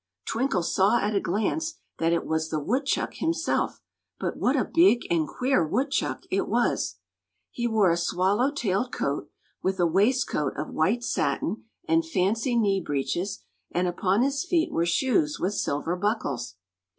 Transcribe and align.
Twinkle 0.25 0.63
saw 0.63 0.99
at 0.99 1.13
a 1.13 1.19
glance 1.19 1.75
that 1.99 2.11
it 2.11 2.25
was 2.25 2.49
the 2.49 2.59
woodchuck 2.59 3.13
himself, 3.17 3.83
but 4.19 4.35
what 4.35 4.55
a 4.55 4.65
big 4.65 5.05
and 5.11 5.27
queer 5.27 5.63
woodchuck 5.63 6.23
it 6.31 6.47
was! 6.47 6.95
He 7.51 7.67
wore 7.67 7.91
a 7.91 7.97
swallow 7.97 8.49
tailed 8.49 8.91
coat, 8.91 9.29
with 9.61 9.79
a 9.79 9.85
waistcoat 9.85 10.53
of 10.57 10.69
white 10.73 11.03
satin 11.03 11.65
and 11.87 12.03
fancy 12.03 12.55
knee 12.57 12.81
breeches, 12.81 13.43
and 13.69 13.87
upon 13.87 14.23
his 14.23 14.43
feet 14.43 14.71
were 14.71 14.87
shoes 14.87 15.39
with 15.39 15.53
silver 15.53 15.95
buckles. 15.95 16.55